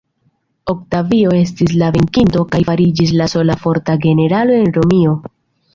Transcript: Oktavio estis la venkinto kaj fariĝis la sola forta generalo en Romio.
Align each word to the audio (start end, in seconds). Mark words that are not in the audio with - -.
Oktavio 0.71 1.35
estis 1.41 1.75
la 1.83 1.89
venkinto 1.97 2.43
kaj 2.55 2.63
fariĝis 2.71 3.15
la 3.21 3.29
sola 3.35 3.61
forta 3.67 4.01
generalo 4.09 4.59
en 4.65 4.75
Romio. 4.81 5.17